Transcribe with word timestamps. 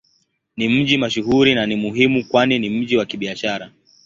Ni 0.57 0.69
mji 0.69 0.97
mashuhuri 0.97 1.55
na 1.55 1.65
ni 1.65 1.75
muhimu 1.75 2.25
kwani 2.25 2.59
ni 2.59 2.69
mji 2.69 2.97
wa 2.97 3.05
Kibiashara. 3.05 3.71